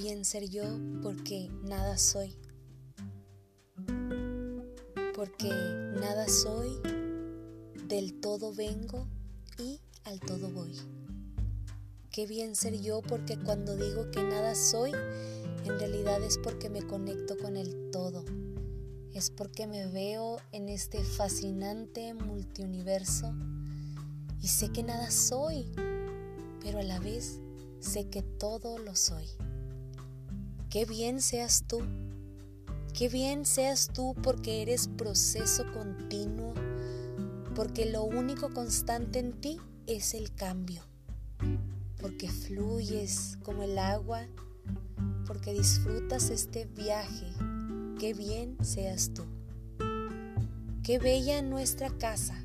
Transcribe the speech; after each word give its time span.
Bien 0.00 0.24
ser 0.24 0.48
yo 0.48 0.62
porque 1.02 1.50
nada 1.64 1.98
soy. 1.98 2.32
Porque 5.12 5.48
nada 6.00 6.28
soy, 6.28 6.70
del 7.88 8.20
todo 8.20 8.54
vengo 8.54 9.08
y 9.58 9.80
al 10.04 10.20
todo 10.20 10.50
voy. 10.50 10.72
Qué 12.12 12.28
bien 12.28 12.54
ser 12.54 12.80
yo 12.80 13.02
porque 13.02 13.36
cuando 13.38 13.74
digo 13.74 14.08
que 14.12 14.22
nada 14.22 14.54
soy, 14.54 14.92
en 15.64 15.78
realidad 15.80 16.22
es 16.22 16.38
porque 16.38 16.70
me 16.70 16.82
conecto 16.82 17.36
con 17.36 17.56
el 17.56 17.90
todo. 17.90 18.24
Es 19.12 19.30
porque 19.30 19.66
me 19.66 19.88
veo 19.88 20.36
en 20.52 20.68
este 20.68 21.02
fascinante 21.02 22.14
multiuniverso 22.14 23.34
y 24.40 24.46
sé 24.46 24.68
que 24.68 24.84
nada 24.84 25.10
soy, 25.10 25.72
pero 26.62 26.78
a 26.78 26.84
la 26.84 27.00
vez 27.00 27.40
sé 27.80 28.08
que 28.08 28.22
todo 28.22 28.78
lo 28.78 28.94
soy. 28.94 29.26
Qué 30.70 30.84
bien 30.84 31.22
seas 31.22 31.64
tú. 31.66 31.80
Qué 32.92 33.08
bien 33.08 33.46
seas 33.46 33.88
tú 33.88 34.14
porque 34.22 34.60
eres 34.60 34.86
proceso 34.86 35.64
continuo, 35.72 36.52
porque 37.54 37.90
lo 37.90 38.02
único 38.04 38.52
constante 38.52 39.18
en 39.18 39.32
ti 39.40 39.58
es 39.86 40.12
el 40.12 40.34
cambio, 40.34 40.82
porque 41.98 42.28
fluyes 42.28 43.38
como 43.42 43.62
el 43.62 43.78
agua, 43.78 44.26
porque 45.26 45.54
disfrutas 45.54 46.28
este 46.28 46.66
viaje. 46.66 47.32
Qué 47.98 48.12
bien 48.12 48.58
seas 48.62 49.12
tú. 49.14 49.24
Qué 50.82 50.98
bella 50.98 51.40
nuestra 51.40 51.88
casa, 51.88 52.44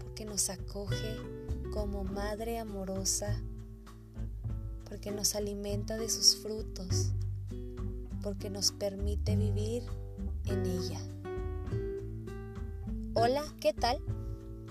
porque 0.00 0.24
nos 0.24 0.50
acoge 0.50 1.16
como 1.72 2.02
madre 2.02 2.58
amorosa 2.58 3.40
porque 4.88 5.10
nos 5.10 5.34
alimenta 5.34 5.96
de 5.96 6.08
sus 6.08 6.36
frutos, 6.36 7.12
porque 8.22 8.50
nos 8.50 8.72
permite 8.72 9.36
vivir 9.36 9.82
en 10.46 10.64
ella. 10.64 11.00
Hola, 13.14 13.44
¿qué 13.60 13.72
tal? 13.72 13.98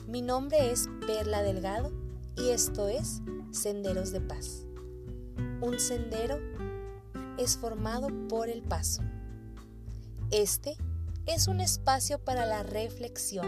Mi 0.08 0.22
nombre 0.22 0.72
es 0.72 0.90
Perla 1.06 1.44
Delgado 1.44 1.92
y 2.36 2.50
esto 2.50 2.88
es 2.88 3.22
Senderos 3.52 4.12
de 4.12 4.22
Paz. 4.22 4.64
Un 5.62 5.80
sendero 5.80 6.40
es 7.38 7.58
formado 7.58 8.08
por 8.28 8.50
el 8.50 8.64
paso. 8.64 9.04
Este 10.32 10.78
es 11.26 11.48
un 11.48 11.62
espacio 11.62 12.20
para 12.20 12.46
la 12.46 12.64
reflexión, 12.64 13.48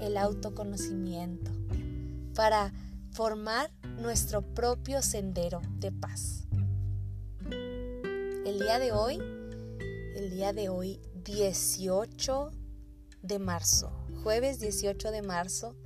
el 0.00 0.16
autoconocimiento, 0.16 1.50
para 2.34 2.72
formar 3.12 3.70
nuestro 3.98 4.42
propio 4.42 5.02
sendero 5.02 5.60
de 5.78 5.92
paz. 5.92 6.44
El 7.50 8.58
día 8.58 8.78
de 8.78 8.92
hoy, 8.92 9.18
el 10.16 10.30
día 10.30 10.52
de 10.52 10.68
hoy 10.68 11.00
18 11.24 12.50
de 13.22 13.38
marzo, 13.38 13.92
jueves 14.22 14.60
18 14.60 15.10
de 15.10 15.22
marzo, 15.22 15.76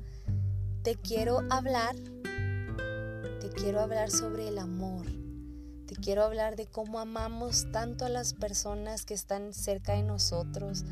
te 0.82 0.96
quiero 0.96 1.40
hablar, 1.50 1.96
te 3.40 3.50
quiero 3.50 3.80
hablar 3.80 4.10
sobre 4.10 4.48
el 4.48 4.58
amor. 4.58 5.06
Te 5.86 5.94
quiero 5.94 6.24
hablar 6.24 6.56
de 6.56 6.66
cómo 6.66 6.98
amamos 6.98 7.70
tanto 7.70 8.04
a 8.04 8.08
las 8.08 8.34
personas 8.34 9.04
que 9.04 9.14
están 9.14 9.54
cerca 9.54 9.92
de 9.92 10.02
nosotros, 10.02 10.84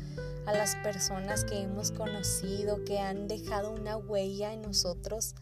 a 0.45 0.53
las 0.53 0.77
personas 0.77 1.43
que 1.43 1.59
hemos 1.59 1.91
conocido, 1.91 2.85
que 2.85 2.99
han 2.99 3.27
dejado 3.27 3.71
una 3.73 3.97
huella 3.97 4.53
en 4.53 4.61
nosotros 4.61 5.35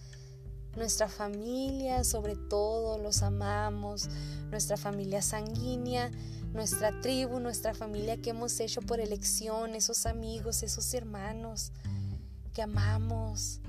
nuestra 0.75 1.07
familia, 1.07 2.03
sobre 2.03 2.35
todo, 2.35 2.97
los 2.97 3.23
amamos, 3.23 4.09
nuestra 4.49 4.77
familia 4.77 5.21
sanguínea, 5.21 6.11
nuestra 6.53 6.99
tribu, 7.01 7.39
nuestra 7.39 7.73
familia 7.73 8.17
que 8.17 8.31
hemos 8.31 8.59
hecho 8.59 8.81
por 8.81 8.99
elección, 8.99 9.75
esos 9.75 10.05
amigos, 10.05 10.63
esos 10.63 10.93
hermanos 10.93 11.71
que 12.53 12.61
amamos, 12.61 13.59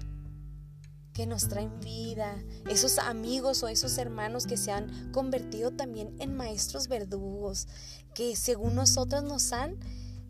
que 1.14 1.26
nos 1.26 1.48
traen 1.48 1.80
vida, 1.80 2.36
esos 2.68 2.98
amigos 2.98 3.62
o 3.62 3.68
esos 3.68 3.96
hermanos 3.98 4.46
que 4.46 4.56
se 4.56 4.72
han 4.72 5.12
convertido 5.12 5.70
también 5.70 6.14
en 6.18 6.36
maestros 6.36 6.88
verdugos, 6.88 7.68
que 8.14 8.36
según 8.36 8.74
nosotros 8.74 9.22
nos 9.22 9.52
han 9.52 9.78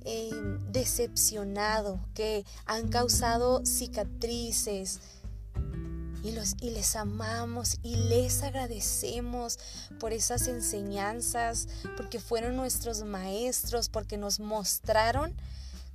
eh, 0.03 0.31
decepcionado, 0.71 1.99
que 2.13 2.45
han 2.67 2.89
causado 2.89 3.65
cicatrices, 3.65 5.01
y, 6.25 6.71
les 6.71 6.97
amamos 6.97 7.79
y 7.83 7.97
les 7.97 8.43
agradecemos 8.43 9.59
por 10.01 10.15
esas 10.15 10.49
enseñanzas, 10.49 11.69
porque 11.99 12.19
fueron 12.19 12.57
nuestros 12.57 13.05
maestros, 13.05 13.91
porque 13.91 14.17
nos 14.17 14.41
mostraron 14.41 15.35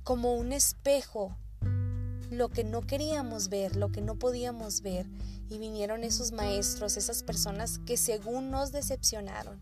como 0.04 0.34
un 0.34 0.52
espejo 0.52 1.36
lo 2.30 2.48
que 2.48 2.62
no 2.62 2.82
queríamos 2.82 3.48
ver, 3.48 3.74
lo 3.74 3.90
que 3.90 4.02
no 4.02 4.14
podíamos 4.14 4.82
ver. 4.82 5.06
Y 5.48 5.58
vinieron 5.58 6.04
esos 6.04 6.30
maestros, 6.30 6.96
esas 6.96 7.24
personas 7.24 7.80
que 7.84 7.96
según 7.96 8.52
nos 8.52 8.70
decepcionaron. 8.70 9.60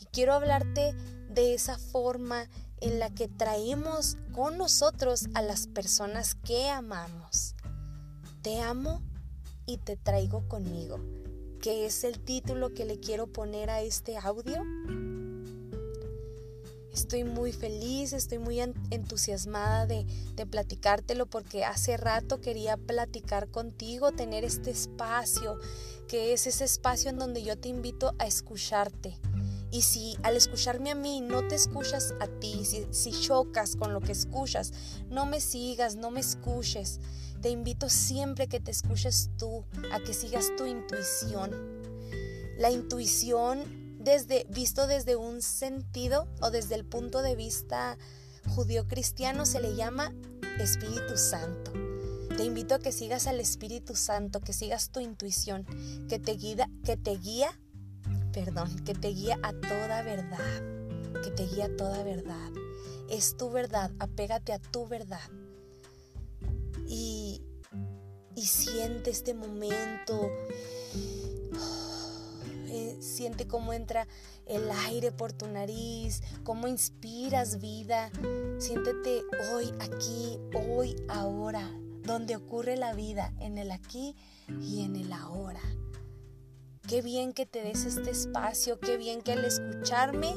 Y 0.00 0.06
quiero 0.06 0.32
hablarte 0.32 0.94
de 1.30 1.54
esa 1.54 1.78
forma 1.78 2.48
en 2.80 2.98
la 2.98 3.08
que 3.08 3.28
traemos 3.28 4.16
con 4.32 4.58
nosotros 4.58 5.28
a 5.34 5.42
las 5.42 5.68
personas 5.68 6.34
que 6.34 6.68
amamos. 6.68 7.54
Te 8.42 8.60
amo 8.60 9.00
y 9.66 9.78
te 9.78 9.96
traigo 9.96 10.46
conmigo, 10.48 10.98
que 11.60 11.86
es 11.86 12.04
el 12.04 12.20
título 12.20 12.74
que 12.74 12.84
le 12.84 12.98
quiero 12.98 13.26
poner 13.26 13.70
a 13.70 13.80
este 13.80 14.16
audio. 14.16 14.62
Estoy 16.92 17.24
muy 17.24 17.52
feliz, 17.52 18.12
estoy 18.12 18.38
muy 18.38 18.60
entusiasmada 18.60 19.84
de, 19.84 20.06
platicártelo 20.48 21.26
porque 21.26 21.64
hace 21.64 21.96
rato 21.96 22.40
quería 22.40 22.76
platicar 22.76 23.48
contigo, 23.48 24.12
tener 24.12 24.44
este 24.44 24.70
espacio, 24.70 25.58
que 26.06 26.32
es 26.32 26.46
ese 26.46 26.64
espacio 26.64 27.10
en 27.10 27.18
donde 27.18 27.42
yo 27.42 27.58
te 27.58 27.68
invito 27.68 28.14
a 28.18 28.26
escucharte. 28.26 29.18
Y 29.72 29.82
si 29.82 30.16
al 30.22 30.36
escucharme 30.36 30.92
a 30.92 30.94
mí 30.94 31.20
no 31.20 31.48
te 31.48 31.56
escuchas 31.56 32.14
a 32.20 32.28
ti, 32.28 32.64
si, 32.64 32.86
si 32.92 33.10
chocas 33.10 33.74
con 33.74 33.92
lo 33.92 34.00
que 34.00 34.12
escuchas, 34.12 34.72
no 35.10 35.26
me 35.26 35.40
sigas, 35.40 35.96
no 35.96 36.12
me 36.12 36.20
escuches. 36.20 37.00
Te 37.44 37.50
invito 37.50 37.90
siempre 37.90 38.48
que 38.48 38.58
te 38.58 38.70
escuches 38.70 39.28
tú, 39.36 39.66
a 39.92 40.00
que 40.00 40.14
sigas 40.14 40.56
tu 40.56 40.64
intuición. 40.64 41.50
La 42.56 42.70
intuición 42.70 43.98
desde 44.02 44.46
visto 44.48 44.86
desde 44.86 45.16
un 45.16 45.42
sentido 45.42 46.26
o 46.40 46.50
desde 46.50 46.74
el 46.74 46.86
punto 46.86 47.20
de 47.20 47.36
vista 47.36 47.98
judío 48.48 48.88
cristiano 48.88 49.44
se 49.44 49.60
le 49.60 49.76
llama 49.76 50.14
Espíritu 50.58 51.18
Santo. 51.18 51.70
Te 52.34 52.44
invito 52.44 52.76
a 52.76 52.78
que 52.78 52.92
sigas 52.92 53.26
al 53.26 53.40
Espíritu 53.40 53.94
Santo, 53.94 54.40
que 54.40 54.54
sigas 54.54 54.88
tu 54.88 55.00
intuición, 55.00 55.66
que 56.08 56.18
te 56.18 56.36
guía, 56.36 56.70
que 56.82 56.96
te 56.96 57.18
guía, 57.18 57.60
perdón, 58.32 58.74
que 58.86 58.94
te 58.94 59.08
guía 59.08 59.38
a 59.42 59.52
toda 59.52 60.00
verdad, 60.00 60.62
que 61.22 61.30
te 61.30 61.44
guía 61.44 61.66
a 61.66 61.76
toda 61.76 62.02
verdad. 62.04 62.52
Es 63.10 63.36
tu 63.36 63.50
verdad, 63.50 63.90
apégate 63.98 64.54
a 64.54 64.58
tu 64.58 64.88
verdad 64.88 65.20
siente 68.46 69.10
este 69.10 69.34
momento. 69.34 70.30
Eh, 72.76 72.98
siente 73.00 73.46
cómo 73.46 73.72
entra 73.72 74.08
el 74.46 74.68
aire 74.88 75.12
por 75.12 75.32
tu 75.32 75.46
nariz, 75.46 76.22
cómo 76.42 76.66
inspiras 76.66 77.60
vida. 77.60 78.10
Siéntete 78.58 79.22
hoy, 79.52 79.72
aquí, 79.78 80.40
hoy, 80.54 80.96
ahora, 81.08 81.70
donde 82.02 82.34
ocurre 82.34 82.76
la 82.76 82.92
vida, 82.94 83.32
en 83.38 83.58
el 83.58 83.70
aquí 83.70 84.16
y 84.60 84.82
en 84.82 84.96
el 84.96 85.12
ahora. 85.12 85.62
Qué 86.88 87.00
bien 87.00 87.32
que 87.32 87.46
te 87.46 87.62
des 87.62 87.84
este 87.84 88.10
espacio, 88.10 88.78
qué 88.78 88.96
bien 88.96 89.22
que 89.22 89.32
al 89.32 89.44
escucharme 89.44 90.34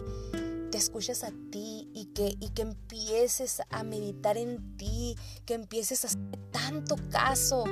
te 0.72 0.78
escuches 0.78 1.24
a 1.24 1.31
ti 1.52 1.90
y 1.94 2.06
que, 2.14 2.36
y 2.40 2.50
que 2.50 2.62
empieces 2.62 3.62
a 3.70 3.84
meditar 3.84 4.38
en 4.38 4.78
ti, 4.78 5.18
que 5.46 5.56
empieces 5.56 6.04
a 6.04 6.08
hacer 6.08 6.22
tanto 6.52 6.96
caso. 7.10 7.66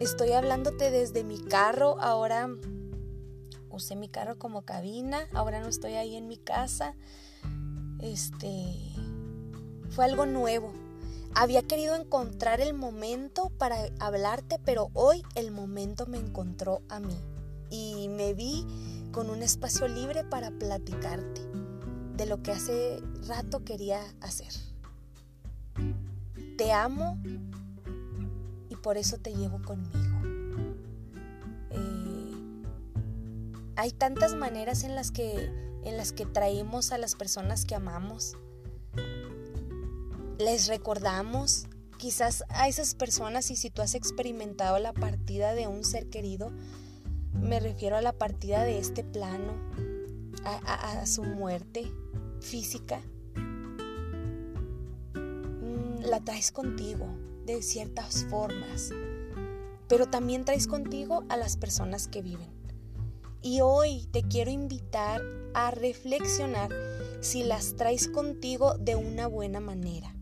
Estoy 0.00 0.32
hablándote 0.32 0.90
desde 0.90 1.22
mi 1.22 1.38
carro, 1.38 2.00
ahora 2.00 2.48
usé 3.70 3.94
mi 3.94 4.08
carro 4.08 4.38
como 4.38 4.62
cabina, 4.62 5.28
ahora 5.32 5.60
no 5.60 5.68
estoy 5.68 5.94
ahí 5.94 6.16
en 6.16 6.26
mi 6.26 6.36
casa. 6.36 6.94
Este 8.00 8.74
fue 9.90 10.04
algo 10.04 10.26
nuevo. 10.26 10.72
Había 11.34 11.62
querido 11.62 11.94
encontrar 11.94 12.60
el 12.60 12.74
momento 12.74 13.50
para 13.50 13.76
hablarte, 14.00 14.58
pero 14.64 14.90
hoy 14.94 15.22
el 15.36 15.52
momento 15.52 16.06
me 16.06 16.18
encontró 16.18 16.82
a 16.88 16.98
mí 17.00 17.16
y 17.70 18.08
me 18.08 18.34
vi 18.34 18.66
con 19.12 19.30
un 19.30 19.42
espacio 19.42 19.86
libre 19.86 20.24
para 20.24 20.50
platicarte 20.50 21.40
de 22.16 22.26
lo 22.26 22.42
que 22.42 22.52
hace 22.52 23.00
rato 23.26 23.64
quería 23.64 24.00
hacer. 24.20 24.52
Te 26.56 26.72
amo 26.72 27.18
por 28.84 28.98
eso 28.98 29.16
te 29.16 29.34
llevo 29.34 29.62
conmigo. 29.62 30.18
Eh, 31.70 32.34
Hay 33.76 33.90
tantas 33.92 34.36
maneras 34.36 34.84
en 34.84 34.94
las 34.94 35.10
que 35.10 35.50
en 35.84 35.96
las 35.96 36.12
que 36.12 36.24
traemos 36.26 36.92
a 36.92 36.98
las 36.98 37.14
personas 37.14 37.64
que 37.64 37.74
amamos. 37.74 38.36
Les 40.38 40.68
recordamos 40.68 41.66
quizás 41.98 42.44
a 42.48 42.68
esas 42.68 42.94
personas 42.94 43.50
y 43.50 43.56
si 43.56 43.70
tú 43.70 43.82
has 43.82 43.94
experimentado 43.94 44.78
la 44.78 44.92
partida 44.92 45.54
de 45.54 45.66
un 45.66 45.84
ser 45.84 46.08
querido, 46.08 46.52
me 47.32 47.60
refiero 47.60 47.96
a 47.96 48.02
la 48.02 48.12
partida 48.12 48.64
de 48.64 48.78
este 48.78 49.02
plano, 49.02 49.54
a, 50.44 51.04
su 51.06 51.22
muerte 51.22 51.90
física, 52.40 53.00
mm, 55.14 56.04
la 56.04 56.20
traes 56.20 56.50
contigo 56.52 57.23
de 57.44 57.62
ciertas 57.62 58.24
formas, 58.24 58.90
pero 59.88 60.06
también 60.06 60.44
traes 60.44 60.66
contigo 60.66 61.24
a 61.28 61.36
las 61.36 61.56
personas 61.56 62.08
que 62.08 62.22
viven. 62.22 62.48
Y 63.42 63.60
hoy 63.60 64.08
te 64.10 64.22
quiero 64.22 64.50
invitar 64.50 65.20
a 65.52 65.70
reflexionar 65.70 66.70
si 67.20 67.44
las 67.44 67.76
traes 67.76 68.08
contigo 68.08 68.74
de 68.78 68.96
una 68.96 69.26
buena 69.26 69.60
manera. 69.60 70.14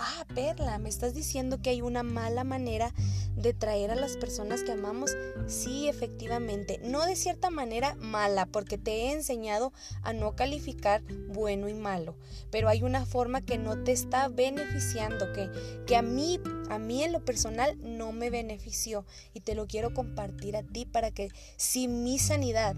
Ah, 0.00 0.24
Perla, 0.32 0.78
¿me 0.78 0.88
estás 0.88 1.12
diciendo 1.12 1.60
que 1.60 1.70
hay 1.70 1.82
una 1.82 2.04
mala 2.04 2.44
manera 2.44 2.94
de 3.34 3.52
traer 3.52 3.90
a 3.90 3.96
las 3.96 4.16
personas 4.16 4.62
que 4.62 4.70
amamos? 4.70 5.10
Sí, 5.48 5.88
efectivamente. 5.88 6.80
No 6.84 7.04
de 7.04 7.16
cierta 7.16 7.50
manera 7.50 7.96
mala, 7.96 8.46
porque 8.46 8.78
te 8.78 8.92
he 8.92 9.12
enseñado 9.12 9.72
a 10.02 10.12
no 10.12 10.36
calificar 10.36 11.02
bueno 11.30 11.68
y 11.68 11.74
malo. 11.74 12.16
Pero 12.50 12.68
hay 12.68 12.84
una 12.84 13.06
forma 13.06 13.40
que 13.40 13.58
no 13.58 13.82
te 13.82 13.90
está 13.90 14.28
beneficiando, 14.28 15.32
que, 15.32 15.50
que 15.84 15.96
a 15.96 16.02
mí, 16.02 16.38
a 16.70 16.78
mí 16.78 17.02
en 17.02 17.12
lo 17.12 17.24
personal 17.24 17.76
no 17.80 18.12
me 18.12 18.30
benefició. 18.30 19.04
Y 19.34 19.40
te 19.40 19.54
lo 19.54 19.66
quiero 19.66 19.92
compartir 19.94 20.56
a 20.56 20.62
ti 20.62 20.86
para 20.86 21.10
que 21.10 21.30
si 21.56 21.88
mi 21.88 22.18
sanidad 22.18 22.76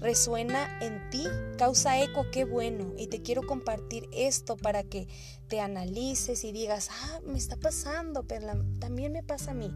resuena 0.00 0.78
en 0.80 1.10
ti, 1.10 1.24
causa 1.58 2.02
eco, 2.02 2.26
qué 2.32 2.44
bueno. 2.44 2.92
Y 2.98 3.06
te 3.08 3.22
quiero 3.22 3.46
compartir 3.46 4.08
esto 4.12 4.56
para 4.56 4.82
que 4.82 5.08
te 5.48 5.60
analices 5.60 6.44
y 6.44 6.52
digas, 6.52 6.88
ah, 6.90 7.20
me 7.26 7.38
está 7.38 7.56
pasando, 7.56 8.26
pero 8.26 8.46
también 8.78 9.12
me 9.12 9.22
pasa 9.22 9.52
a 9.52 9.54
mí. 9.54 9.70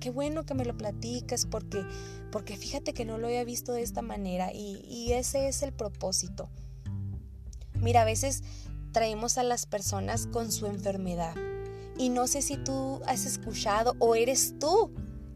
Qué 0.00 0.10
bueno 0.10 0.44
que 0.44 0.54
me 0.54 0.64
lo 0.64 0.76
platicas 0.76 1.46
porque, 1.46 1.82
porque 2.30 2.56
fíjate 2.56 2.92
que 2.92 3.04
no 3.04 3.16
lo 3.16 3.28
había 3.28 3.44
visto 3.44 3.72
de 3.72 3.82
esta 3.82 4.02
manera 4.02 4.52
y, 4.52 4.84
y 4.86 5.12
ese 5.12 5.48
es 5.48 5.62
el 5.62 5.72
propósito. 5.72 6.50
Mira, 7.80 8.02
a 8.02 8.04
veces 8.04 8.42
traemos 8.92 9.38
a 9.38 9.42
las 9.42 9.66
personas 9.66 10.26
con 10.26 10.52
su 10.52 10.66
enfermedad. 10.66 11.34
Y 11.96 12.08
no 12.08 12.26
sé 12.26 12.42
si 12.42 12.56
tú 12.56 13.00
has 13.06 13.24
escuchado 13.26 13.94
o 13.98 14.14
eres 14.14 14.54
tú 14.58 14.90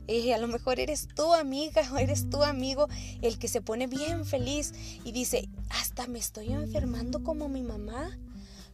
y 0.08 0.32
a 0.32 0.38
lo 0.38 0.48
mejor 0.48 0.80
eres 0.80 1.06
tu 1.14 1.34
amiga 1.34 1.82
o 1.92 1.98
eres 1.98 2.30
tu 2.30 2.42
amigo 2.42 2.88
el 3.20 3.38
que 3.38 3.46
se 3.46 3.60
pone 3.60 3.86
bien 3.86 4.24
feliz 4.24 4.72
y 5.04 5.12
dice, 5.12 5.50
hasta 5.68 6.06
me 6.06 6.18
estoy 6.18 6.52
enfermando 6.52 7.22
como 7.22 7.48
mi 7.48 7.62
mamá. 7.62 8.18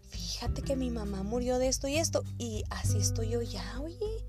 Fíjate 0.09 0.63
que 0.63 0.77
mi 0.77 0.91
mamá 0.91 1.25
murió 1.25 1.59
de 1.59 1.67
esto 1.67 1.89
y 1.89 1.97
esto. 1.97 2.23
Y 2.39 2.63
así 2.71 2.99
estoy 2.99 3.31
yo 3.31 3.43
ya, 3.43 3.81
oye. 3.81 4.25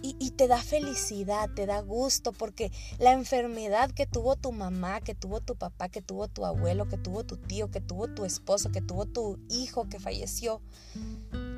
Y, 0.00 0.16
y, 0.18 0.30
te 0.30 0.48
da 0.48 0.58
felicidad, 0.58 1.48
te 1.54 1.64
da 1.64 1.80
gusto, 1.80 2.32
porque 2.32 2.72
la 2.98 3.12
enfermedad 3.12 3.92
que 3.92 4.04
tuvo 4.04 4.34
tu 4.34 4.50
mamá, 4.50 5.00
que 5.00 5.14
tuvo 5.14 5.40
tu 5.40 5.54
papá, 5.54 5.88
que 5.88 6.02
tuvo 6.02 6.26
tu 6.26 6.44
abuelo, 6.44 6.88
que 6.88 6.98
tuvo 6.98 7.24
tu 7.24 7.36
tío, 7.36 7.70
que 7.70 7.80
tuvo 7.80 8.08
tu 8.08 8.24
esposo, 8.24 8.72
que 8.72 8.80
tuvo 8.80 9.06
tu 9.06 9.38
hijo 9.48 9.88
que 9.88 10.00
falleció, 10.00 10.60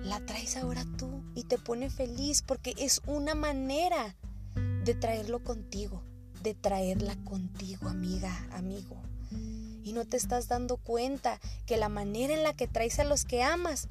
la 0.04 0.24
traes 0.24 0.56
ahora 0.56 0.84
tú 0.98 1.22
y 1.34 1.44
te 1.44 1.58
pone 1.58 1.90
feliz 1.90 2.42
porque 2.42 2.74
es 2.78 3.00
una 3.06 3.34
manera 3.34 4.16
de 4.84 4.94
traerlo 4.94 5.42
contigo, 5.42 6.02
de 6.42 6.54
traerla 6.54 7.16
contigo, 7.24 7.88
amiga, 7.88 8.46
amigo. 8.52 9.00
Y 9.82 9.92
no 9.92 10.04
te 10.04 10.16
estás 10.16 10.48
dando 10.48 10.76
cuenta 10.76 11.40
que 11.66 11.76
la 11.76 11.88
manera 11.88 12.34
en 12.34 12.42
la 12.42 12.54
que 12.54 12.68
traes 12.68 12.98
a 12.98 13.04
los 13.04 13.24
que 13.24 13.42
amas 13.42 13.88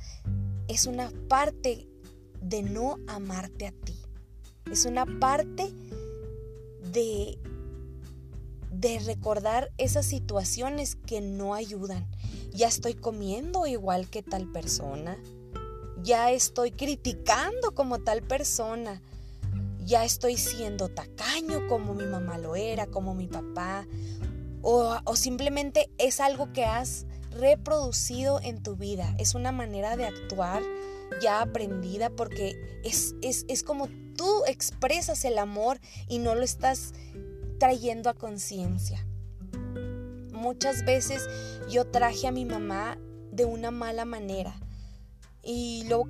es 0.68 0.86
una 0.86 1.12
parte 1.28 1.88
de 2.42 2.64
no 2.64 2.98
amarte 3.08 3.68
a 3.68 3.72
ti. 3.72 3.96
Es 4.72 4.86
una 4.86 5.06
parte 5.20 5.72
de 6.92 7.40
de 8.84 9.00
recordar 9.00 9.72
esas 9.78 10.06
situaciones 10.06 10.96
que 10.96 11.22
no 11.22 11.54
ayudan. 11.54 12.06
Ya 12.52 12.68
estoy 12.68 12.96
comiendo 12.96 13.66
igual 13.66 14.10
que 14.10 14.24
tal 14.24 14.52
persona 14.52 15.18
ya 16.04 16.32
estoy 16.32 16.72
criticando 16.72 17.74
como 17.74 18.00
tal 18.00 18.22
persona, 18.22 19.02
ya 19.86 20.04
estoy 20.04 20.38
siendo 20.38 20.90
tacaño 20.90 21.68
como 21.68 21.94
mi 21.94 22.06
mamá 22.06 22.38
lo 22.38 22.56
era, 22.56 22.88
como 22.88 23.16
mi 23.16 23.28
papá, 23.28 23.88
o, 24.62 25.16
simplemente 25.16 25.90
es 25.98 26.20
algo 26.20 26.54
que 26.54 26.66
has 26.66 27.06
reproducido 27.32 28.40
en 28.42 28.62
tu 28.62 28.76
vida, 28.76 29.14
es 29.18 29.36
una 29.36 29.52
manera 29.52 29.98
de 29.98 30.06
actuar 30.06 30.62
ya 31.22 31.42
aprendida 31.42 32.10
porque 32.10 32.56
es, 32.84 33.16
es, 33.22 33.46
es 33.48 33.64
como 33.64 33.88
tú 34.16 34.44
expresas 34.48 35.26
el 35.26 35.38
amor 35.38 35.80
y 36.08 36.20
no 36.20 36.36
lo 36.36 36.44
estás 36.44 36.94
trayendo 37.60 38.10
a 38.10 38.14
conciencia. 38.14 39.06
Muchas 40.32 40.86
veces 40.86 41.28
yo 41.70 41.86
traje 41.86 42.28
a 42.28 42.32
mi 42.32 42.46
mamá 42.46 42.98
de 43.32 43.46
una 43.46 43.72
mala 43.72 44.06
manera 44.06 44.63
y 45.46 45.84
lo, 45.90 46.08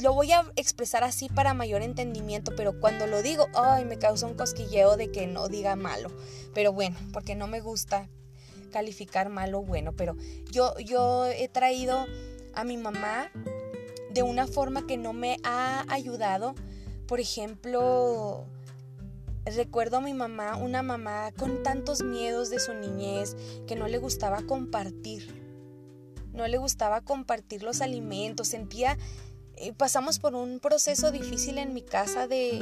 lo, 0.00 0.14
voy 0.14 0.32
a 0.32 0.50
expresar 0.56 1.04
así 1.04 1.28
para 1.28 1.52
mayor 1.52 1.82
entendimiento, 1.82 2.52
pero 2.56 2.80
cuando 2.80 3.06
lo 3.06 3.22
digo, 3.22 3.46
ay, 3.54 3.84
me 3.84 3.98
causa 3.98 4.26
un 4.26 4.34
cosquilleo 4.34 4.96
de 4.96 5.10
que 5.10 5.26
no 5.26 5.48
diga 5.48 5.76
malo. 5.76 6.10
Pero 6.54 6.72
bueno, 6.72 6.96
porque 7.12 7.34
no 7.34 7.46
me 7.46 7.60
gusta 7.60 8.08
calificar 8.72 9.28
malo 9.28 9.62
bueno, 9.62 9.92
pero 9.92 10.16
yo, 10.50 10.74
yo 10.78 11.26
he 11.26 11.48
traído 11.48 12.06
a 12.54 12.64
mi 12.64 12.78
mamá 12.78 13.30
de 14.10 14.22
una 14.22 14.46
forma 14.46 14.86
que 14.86 14.96
no 14.96 15.12
me 15.12 15.36
ha 15.44 15.84
ayudado. 15.92 16.54
Por 17.06 17.20
ejemplo, 17.20 18.46
recuerdo 19.44 19.98
a 19.98 20.00
mi 20.00 20.14
mamá, 20.14 20.56
una 20.56 20.82
mamá 20.82 21.32
con 21.32 21.62
tantos 21.62 22.02
miedos 22.02 22.48
de 22.48 22.60
su 22.60 22.72
niñez, 22.72 23.36
que 23.66 23.76
no 23.76 23.88
le 23.88 23.98
gustaba 23.98 24.40
compartir 24.42 25.47
no 26.38 26.48
le 26.48 26.56
gustaba 26.56 27.02
compartir 27.02 27.62
los 27.62 27.82
alimentos, 27.82 28.48
sentía, 28.48 28.96
eh, 29.56 29.74
pasamos 29.74 30.18
por 30.18 30.34
un 30.34 30.60
proceso 30.60 31.10
difícil 31.10 31.58
en 31.58 31.74
mi 31.74 31.82
casa 31.82 32.26
de, 32.26 32.58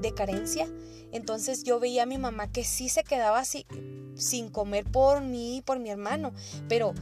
de 0.00 0.14
carencia, 0.14 0.68
entonces 1.10 1.64
yo 1.64 1.80
veía 1.80 2.02
a 2.02 2.06
mi 2.06 2.18
mamá 2.18 2.52
que 2.52 2.62
sí 2.62 2.88
se 2.88 3.02
quedaba 3.02 3.38
así, 3.38 3.66
sin 4.14 4.50
comer 4.50 4.84
por 4.84 5.22
mí 5.22 5.56
y 5.56 5.62
por 5.62 5.78
mi 5.78 5.90
hermano, 5.90 6.32
pero, 6.68 6.92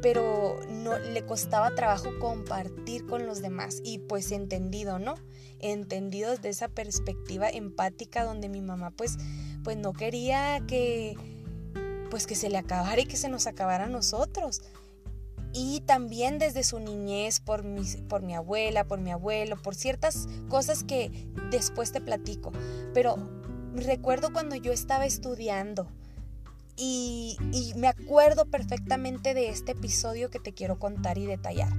pero 0.00 0.60
no 0.70 0.98
le 0.98 1.26
costaba 1.26 1.74
trabajo 1.74 2.10
compartir 2.20 3.06
con 3.06 3.26
los 3.26 3.42
demás. 3.42 3.80
Y 3.84 3.98
pues 3.98 4.30
entendido, 4.30 4.98
¿no? 4.98 5.14
Entendido 5.58 6.30
desde 6.30 6.48
esa 6.48 6.68
perspectiva 6.68 7.48
empática 7.48 8.24
donde 8.24 8.48
mi 8.48 8.60
mamá 8.60 8.90
pues, 8.90 9.16
pues 9.64 9.76
no 9.76 9.92
quería 9.92 10.60
que 10.66 11.16
pues 12.10 12.28
que 12.28 12.36
se 12.36 12.48
le 12.48 12.58
acabara 12.58 13.00
y 13.00 13.06
que 13.06 13.16
se 13.16 13.28
nos 13.28 13.48
acabara 13.48 13.84
a 13.84 13.88
nosotros 13.88 14.62
y 15.56 15.80
también 15.80 16.38
desde 16.38 16.62
su 16.62 16.78
niñez 16.78 17.40
por 17.40 17.64
mi, 17.64 17.82
por 18.08 18.20
mi 18.20 18.34
abuela, 18.34 18.84
por 18.84 19.00
mi 19.00 19.10
abuelo, 19.10 19.56
por 19.56 19.74
ciertas 19.74 20.28
cosas 20.50 20.84
que 20.84 21.10
después 21.50 21.92
te 21.92 22.02
platico. 22.02 22.52
Pero 22.92 23.16
recuerdo 23.74 24.34
cuando 24.34 24.54
yo 24.54 24.70
estaba 24.70 25.06
estudiando 25.06 25.88
y, 26.76 27.38
me 27.76 27.88
acuerdo 27.88 28.44
perfectamente 28.44 29.32
de 29.32 29.48
este 29.48 29.72
episodio 29.72 30.28
que 30.28 30.38
te 30.38 30.52
quiero 30.52 30.78
contar 30.78 31.16
y 31.16 31.24
detallar. 31.24 31.74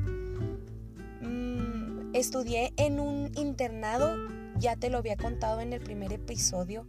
Mm, 1.22 2.16
estudié 2.16 2.74
en 2.78 3.00
un 3.00 3.32
internado, 3.36 4.16
ya 4.58 4.76
te 4.76 4.90
lo 4.90 4.98
había 4.98 5.18
contado 5.18 5.62
en 5.62 5.72
el 5.72 5.82
primer 5.82 6.14
episodio, 6.14 6.88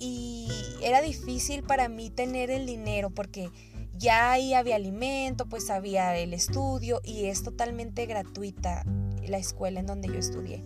y 0.00 0.48
era 0.82 1.00
difícil 1.02 1.62
para 1.62 1.88
mí 1.88 2.10
tener 2.10 2.50
el 2.50 2.66
dinero 2.66 3.10
porque 3.10 3.50
ya 3.98 4.32
ahí 4.32 4.54
había 4.54 4.76
alimento, 4.76 5.46
pues 5.46 5.70
había 5.70 6.16
el 6.16 6.34
estudio 6.34 7.00
y 7.04 7.26
es 7.26 7.42
totalmente 7.42 8.06
gratuita 8.06 8.84
la 9.26 9.38
escuela 9.38 9.80
en 9.80 9.86
donde 9.86 10.08
yo 10.08 10.14
estudié. 10.14 10.62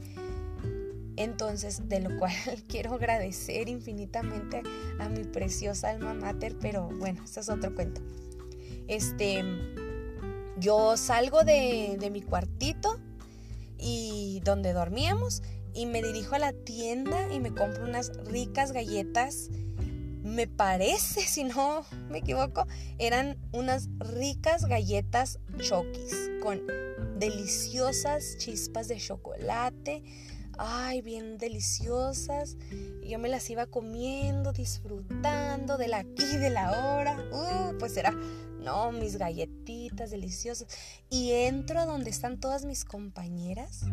Entonces, 1.16 1.88
de 1.88 2.00
lo 2.00 2.18
cual 2.18 2.32
quiero 2.68 2.94
agradecer 2.94 3.68
infinitamente 3.68 4.62
a 4.98 5.08
mi 5.08 5.24
preciosa 5.24 5.90
alma 5.90 6.14
mater, 6.14 6.56
pero 6.58 6.88
bueno, 6.98 7.22
este 7.24 7.40
es 7.40 7.48
otro 7.48 7.74
cuento. 7.74 8.00
Este, 8.88 9.44
yo 10.58 10.96
salgo 10.96 11.44
de, 11.44 11.96
de 12.00 12.10
mi 12.10 12.22
cuartito 12.22 12.98
y 13.78 14.40
donde 14.44 14.72
dormíamos 14.72 15.42
y 15.74 15.86
me 15.86 16.02
dirijo 16.02 16.34
a 16.34 16.38
la 16.38 16.52
tienda 16.52 17.32
y 17.32 17.38
me 17.38 17.54
compro 17.54 17.84
unas 17.84 18.12
ricas 18.26 18.72
galletas 18.72 19.50
me 20.30 20.46
parece, 20.46 21.20
si 21.22 21.44
no 21.44 21.84
me 22.08 22.18
equivoco, 22.18 22.66
eran 22.98 23.36
unas 23.52 23.88
ricas 23.98 24.64
galletas 24.64 25.38
chokis 25.58 26.30
con 26.42 26.60
deliciosas 27.18 28.36
chispas 28.38 28.88
de 28.88 28.96
chocolate. 28.96 30.02
ay, 30.58 31.00
bien 31.00 31.38
deliciosas. 31.38 32.56
Yo 33.02 33.18
me 33.18 33.28
las 33.28 33.48
iba 33.48 33.66
comiendo, 33.66 34.52
disfrutando 34.52 35.78
de 35.78 35.88
la 35.88 35.98
aquí, 35.98 36.36
de 36.36 36.50
la 36.50 36.70
hora. 36.70 37.16
Uh, 37.32 37.78
pues 37.78 37.96
era, 37.96 38.12
no, 38.62 38.92
mis 38.92 39.16
galletitas 39.16 40.10
deliciosas. 40.10 40.68
Y 41.08 41.32
entro 41.32 41.86
donde 41.86 42.10
están 42.10 42.38
todas 42.38 42.66
mis 42.66 42.84
compañeras, 42.84 43.86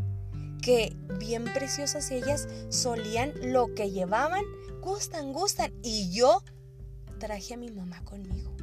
que 0.61 0.95
bien 1.19 1.45
preciosas 1.45 2.11
ellas 2.11 2.47
solían 2.69 3.31
lo 3.41 3.73
que 3.73 3.89
llevaban, 3.91 4.43
gustan, 4.87 5.33
gustan. 5.33 5.73
Y 5.83 6.11
yo 6.11 6.41
traje 7.19 7.55
a 7.55 7.57
mi 7.57 7.69
mamá 7.69 8.01
conmigo. 8.05 8.55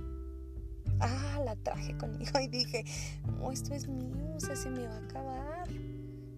Ah, 1.00 1.40
la 1.44 1.54
traje 1.56 1.96
conmigo 1.98 2.40
y 2.40 2.48
dije, 2.48 2.84
no, 3.26 3.52
esto 3.52 3.74
es 3.74 3.88
mío, 3.88 4.34
o 4.34 4.40
sea, 4.40 4.56
se 4.56 4.70
me 4.70 4.86
va 4.86 4.94
a 4.94 5.04
acabar. 5.04 5.68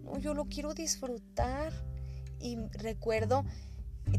No, 0.02 0.18
yo 0.18 0.34
lo 0.34 0.46
quiero 0.46 0.74
disfrutar. 0.74 1.72
Y 2.40 2.56
recuerdo, 2.72 3.44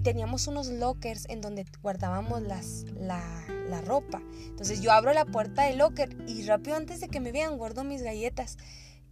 teníamos 0.03 0.47
unos 0.47 0.67
lockers 0.67 1.27
en 1.29 1.41
donde 1.41 1.65
guardábamos 1.81 2.41
las, 2.41 2.86
la, 2.95 3.45
la 3.69 3.81
ropa. 3.81 4.21
Entonces 4.45 4.81
yo 4.81 4.91
abro 4.91 5.13
la 5.13 5.25
puerta 5.25 5.63
del 5.63 5.79
locker 5.79 6.15
y 6.27 6.45
rápido 6.45 6.77
antes 6.77 7.01
de 7.01 7.09
que 7.09 7.19
me 7.19 7.31
vean 7.31 7.57
guardo 7.57 7.83
mis 7.83 8.01
galletas. 8.01 8.57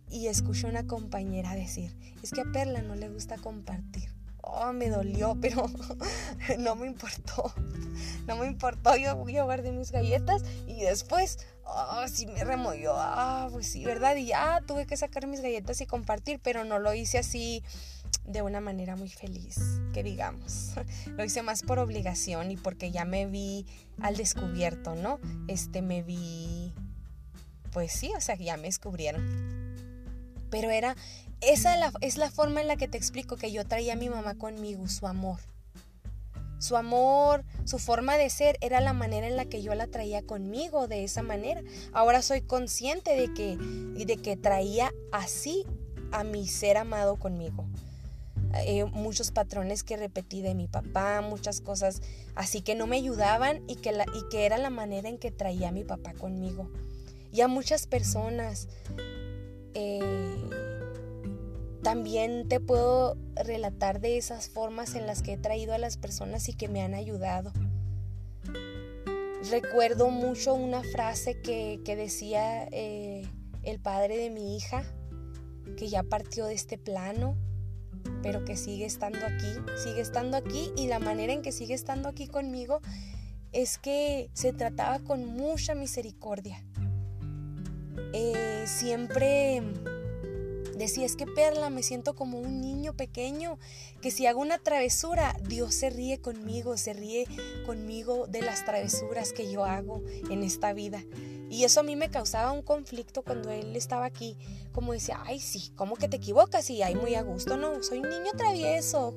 Y 0.09 0.27
escucho 0.27 0.67
a 0.67 0.69
una 0.69 0.87
compañera 0.87 1.53
decir, 1.53 1.97
es 2.21 2.31
que 2.31 2.41
a 2.41 2.51
Perla 2.51 2.81
no 2.81 2.95
le 2.95 3.09
gusta 3.09 3.37
compartir. 3.37 4.14
Oh, 4.47 4.71
me 4.73 4.89
dolió, 4.89 5.37
pero 5.41 5.65
no 6.59 6.75
me 6.75 6.87
importó. 6.87 7.53
No 8.27 8.37
me 8.37 8.47
importó, 8.47 8.95
yo, 8.95 9.09
a 9.11 9.43
guardé 9.43 9.71
mis 9.71 9.91
galletas 9.91 10.43
y 10.67 10.81
después, 10.81 11.39
oh, 11.63 12.05
sí 12.07 12.27
me 12.27 12.43
removió. 12.43 12.93
Ah, 12.95 13.49
pues 13.51 13.67
sí, 13.67 13.83
¿verdad? 13.83 14.15
Y 14.15 14.27
ya 14.27 14.61
tuve 14.65 14.85
que 14.85 14.97
sacar 14.97 15.27
mis 15.27 15.41
galletas 15.41 15.81
y 15.81 15.85
compartir, 15.85 16.39
pero 16.41 16.63
no 16.63 16.79
lo 16.79 16.93
hice 16.93 17.17
así 17.17 17.63
de 18.25 18.41
una 18.41 18.61
manera 18.61 18.95
muy 18.95 19.09
feliz, 19.09 19.59
que 19.93 20.03
digamos. 20.03 20.73
Lo 21.07 21.23
hice 21.23 21.43
más 21.43 21.61
por 21.61 21.77
obligación 21.77 22.49
y 22.49 22.57
porque 22.57 22.91
ya 22.91 23.05
me 23.05 23.27
vi 23.27 23.67
al 24.01 24.17
descubierto, 24.17 24.95
¿no? 24.95 25.19
Este 25.47 25.81
me 25.81 26.01
vi 26.01 26.73
pues 27.75 27.91
sí, 27.91 28.09
o 28.15 28.21
sea, 28.21 28.35
ya 28.35 28.55
me 28.55 28.63
descubrieron. 28.63 29.64
Pero 30.49 30.69
era 30.69 30.95
esa 31.41 31.75
es 32.01 32.17
la 32.17 32.31
forma 32.31 32.61
en 32.61 32.67
la 32.67 32.77
que 32.77 32.87
te 32.87 32.97
explico 32.97 33.35
que 33.35 33.51
yo 33.51 33.65
traía 33.65 33.93
a 33.93 33.97
mi 33.97 34.09
mamá 34.09 34.35
conmigo, 34.35 34.87
su 34.87 35.05
amor. 35.07 35.39
Su 36.57 36.77
amor, 36.77 37.43
su 37.65 37.77
forma 37.77 38.17
de 38.17 38.29
ser 38.29 38.57
era 38.61 38.79
la 38.79 38.93
manera 38.93 39.27
en 39.27 39.35
la 39.35 39.45
que 39.45 39.61
yo 39.61 39.75
la 39.75 39.87
traía 39.87 40.23
conmigo, 40.23 40.87
de 40.87 41.03
esa 41.03 41.21
manera. 41.21 41.61
Ahora 41.93 42.21
soy 42.21 42.41
consciente 42.41 43.15
de 43.15 43.33
que, 43.33 43.57
de 43.57 44.17
que 44.17 44.37
traía 44.37 44.91
así 45.11 45.65
a 46.11 46.23
mi 46.23 46.47
ser 46.47 46.77
amado 46.77 47.17
conmigo. 47.17 47.67
Eh, 48.65 48.85
muchos 48.85 49.31
patrones 49.31 49.83
que 49.83 49.97
repetí 49.97 50.41
de 50.41 50.55
mi 50.55 50.67
papá, 50.67 51.21
muchas 51.21 51.59
cosas 51.59 52.01
así 52.35 52.61
que 52.61 52.73
no 52.73 52.87
me 52.87 52.95
ayudaban 52.95 53.61
y 53.67 53.75
que, 53.75 53.91
la, 53.91 54.05
y 54.15 54.29
que 54.29 54.45
era 54.45 54.57
la 54.57 54.69
manera 54.69 55.09
en 55.09 55.17
que 55.17 55.29
traía 55.29 55.69
a 55.69 55.71
mi 55.71 55.83
papá 55.83 56.13
conmigo. 56.13 56.71
Y 57.31 57.41
a 57.41 57.49
muchas 57.49 57.85
personas. 57.85 58.69
Eh, 59.75 60.35
también 61.83 62.47
te 62.47 62.59
puedo 62.59 63.15
relatar 63.35 63.99
de 64.01 64.17
esas 64.17 64.49
formas 64.49 64.95
en 64.95 65.05
las 65.05 65.21
que 65.21 65.33
he 65.33 65.37
traído 65.37 65.73
a 65.73 65.77
las 65.77 65.97
personas 65.97 66.49
y 66.49 66.53
que 66.53 66.67
me 66.67 66.81
han 66.81 66.95
ayudado. 66.95 67.53
Recuerdo 69.51 70.09
mucho 70.09 70.55
una 70.55 70.81
frase 70.81 71.39
que, 71.41 71.79
decía 71.85 72.67
eh, 72.71 73.27
el 73.61 73.79
padre 73.79 74.17
de 74.17 74.31
mi 74.31 74.57
hija, 74.57 74.83
que 75.77 75.87
ya 75.87 76.01
partió 76.01 76.47
de 76.47 76.55
este 76.55 76.79
plano, 76.79 77.37
pero 78.23 78.43
que 78.45 78.57
sigue 78.57 78.85
estando 78.85 79.19
aquí, 79.19 79.53
sigue 79.83 80.01
estando 80.01 80.37
aquí 80.37 80.71
y 80.75 80.87
la 80.87 80.97
manera 80.97 81.33
en 81.33 81.43
que 81.43 81.51
sigue 81.51 81.75
estando 81.75 82.09
aquí 82.09 82.27
conmigo 82.27 82.81
es 83.51 83.77
que 83.77 84.29
se 84.33 84.53
trataba 84.53 84.99
con 84.99 85.25
mucha 85.25 85.75
misericordia. 85.75 86.63
Eh, 88.17 88.63
siempre 88.65 89.61
Decía, 90.77 91.05
es 91.05 91.15
que 91.15 91.25
Perla, 91.25 91.69
me 91.69 91.83
siento 91.83 92.15
como 92.15 92.37
un 92.37 92.59
niño 92.59 92.93
pequeño, 92.93 93.57
que 94.01 94.11
si 94.11 94.25
hago 94.25 94.41
una 94.41 94.57
travesura, 94.57 95.33
Dios 95.47 95.73
se 95.73 95.89
ríe 95.89 96.19
conmigo, 96.19 96.75
se 96.77 96.91
ríe 96.91 97.27
conmigo 97.65 98.27
de 98.27 98.41
las 98.41 98.65
travesuras 98.65 99.31
que 99.31 99.49
yo 99.49 99.63
hago 99.63 100.03
en 100.29 100.43
esta 100.43 100.73
vida. 100.73 101.01
Y 101.49 101.63
eso 101.63 101.79
a 101.79 101.83
mí 101.83 101.95
me 101.95 102.09
causaba 102.11 102.51
un 102.51 102.61
conflicto 102.61 103.21
cuando 103.21 103.51
él 103.51 103.73
estaba 103.77 104.03
aquí, 104.03 104.35
como 104.73 104.91
decía, 104.91 105.21
ay 105.25 105.39
sí, 105.39 105.71
¿cómo 105.77 105.95
que 105.95 106.09
te 106.09 106.17
equivocas? 106.17 106.69
Y 106.69 106.83
ay, 106.83 106.95
muy 106.95 107.15
a 107.15 107.21
gusto, 107.21 107.55
no, 107.55 107.81
soy 107.81 107.99
un 107.99 108.09
niño 108.09 108.31
travieso, 108.35 109.13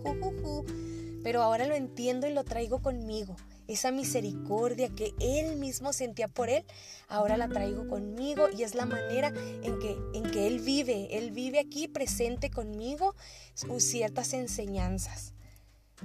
Pero 1.25 1.43
ahora 1.43 1.67
lo 1.67 1.75
entiendo 1.75 2.29
y 2.29 2.33
lo 2.33 2.45
traigo 2.45 2.81
conmigo 2.81 3.35
esa 3.69 3.93
misericordia 3.93 4.89
que 4.89 5.15
Él 5.21 5.57
mismo 5.57 5.93
sentía 5.93 6.27
por 6.27 6.49
Él, 6.49 6.65
ahora 7.07 7.37
la 7.37 7.49
traigo 7.49 7.87
conmigo 7.87 8.49
y 8.57 8.65
es 8.65 8.75
la 8.75 8.87
manera 8.87 9.29
en 9.63 9.79
que, 9.79 9.97
en 10.15 10.31
que 10.31 10.47
Él 10.47 10.59
vive. 10.59 11.17
Él 11.19 11.31
vive 11.31 11.61
aquí 11.61 11.87
presente 11.87 12.51
conmigo 12.51 13.15
ciertas 13.79 14.33
enseñanzas. 14.33 15.35